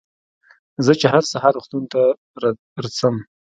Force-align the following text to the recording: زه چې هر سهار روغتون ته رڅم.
زه 0.85 0.91
چې 0.99 1.05
هر 1.13 1.23
سهار 1.31 1.51
روغتون 1.55 1.83
ته 1.91 2.01
رڅم. 2.83 3.15